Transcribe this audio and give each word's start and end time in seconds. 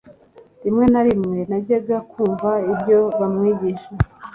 rimwe 0.63 0.85
na 0.93 1.01
rimwe 1.07 1.39
najyaga 1.49 1.97
kumva 2.11 2.49
ibyo 2.71 2.99
bamwigisha 3.19 3.89